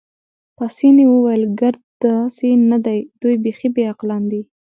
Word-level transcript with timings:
پاسیني 0.57 1.05
وویل: 1.09 1.43
ګرد 1.59 1.81
داسې 2.05 2.49
نه 2.69 2.77
دي، 2.85 2.99
دوی 3.21 3.35
بیخي 3.43 3.67
بې 3.75 3.83
عقلان 3.91 4.23
دي. 4.31 4.41